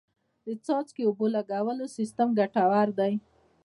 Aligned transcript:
د 0.45 0.47
څاڅکي 0.65 1.03
اوبو 1.05 1.25
لګولو 1.35 1.85
سیستم 1.97 2.27
ګټور 2.39 2.87
دی. 2.99 3.13